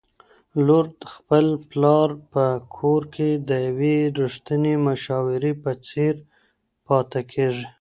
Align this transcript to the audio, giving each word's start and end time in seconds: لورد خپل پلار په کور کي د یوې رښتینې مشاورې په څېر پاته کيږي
لورد 0.65 0.97
خپل 1.13 1.45
پلار 1.69 2.09
په 2.31 2.45
کور 2.77 3.01
کي 3.15 3.29
د 3.49 3.51
یوې 3.67 3.97
رښتینې 4.21 4.73
مشاورې 4.87 5.53
په 5.63 5.71
څېر 5.87 6.13
پاته 6.85 7.21
کيږي 7.31 7.67